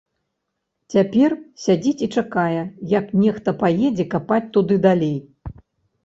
[0.93, 1.33] Цяпер
[1.65, 2.61] сядзіць і чакае,
[2.93, 5.17] як нехта паедзе капаць туды далей.